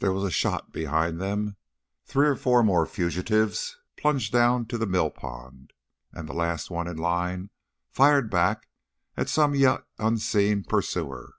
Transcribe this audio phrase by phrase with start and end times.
[0.00, 1.54] There was a shot behind them,
[2.06, 5.72] three or four more fugitives plunged down to the millpond,
[6.12, 7.50] and the last one in line
[7.88, 8.66] fired back
[9.16, 11.34] at some yet unseen pursuer.